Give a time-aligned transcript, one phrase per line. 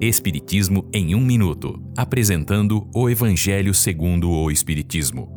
[0.00, 5.28] Espiritismo em um minuto, apresentando o Evangelho segundo o Espiritismo.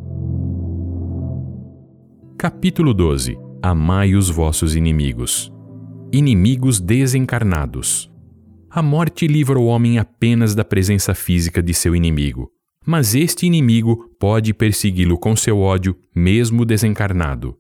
[2.38, 3.40] Capítulo 12.
[3.60, 5.52] Amai os vossos inimigos.
[6.14, 8.12] Inimigos desencarnados.
[8.70, 12.52] A morte livra o homem apenas da presença física de seu inimigo,
[12.86, 17.58] mas este inimigo pode persegui-lo com seu ódio, mesmo desencarnado.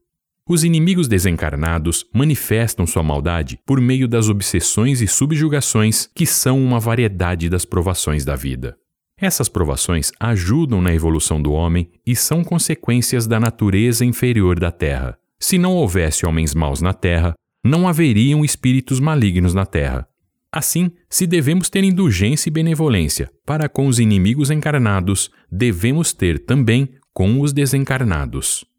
[0.54, 6.78] Os inimigos desencarnados manifestam sua maldade por meio das obsessões e subjugações que são uma
[6.78, 8.76] variedade das provações da vida.
[9.18, 15.18] Essas provações ajudam na evolução do homem e são consequências da natureza inferior da Terra.
[15.40, 17.34] Se não houvesse homens maus na Terra,
[17.64, 20.06] não haveriam espíritos malignos na Terra.
[20.52, 26.90] Assim, se devemos ter indulgência e benevolência para com os inimigos encarnados, devemos ter também
[27.14, 28.70] com os desencarnados.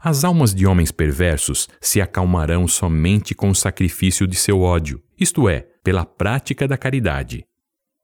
[0.00, 5.48] As almas de homens perversos se acalmarão somente com o sacrifício de seu ódio, isto
[5.48, 7.44] é, pela prática da caridade.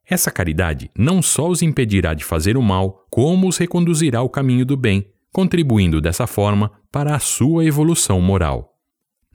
[0.04, 4.66] Essa caridade não só os impedirá de fazer o mal, como os reconduzirá ao caminho
[4.66, 8.74] do bem, contribuindo dessa forma para a sua evolução moral.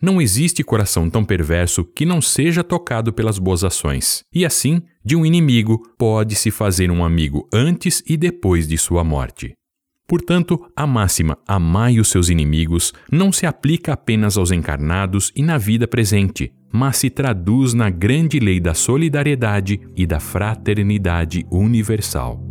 [0.02, 5.16] Não existe coração tão perverso que não seja tocado pelas boas ações, e assim, de
[5.16, 9.59] um inimigo pode-se fazer um amigo antes e depois de sua morte.
[10.10, 15.60] Portanto, a máxima amai os seus inimigos não se aplica apenas aos encarnados e na
[15.60, 22.44] vida presente, mas se traduz na grande lei da solidariedade e da fraternidade universal.